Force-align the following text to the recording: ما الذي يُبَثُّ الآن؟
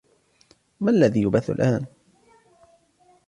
ما 0.81 0.91
الذي 0.91 1.21
يُبَثُّ 1.21 1.49
الآن؟ 1.49 1.85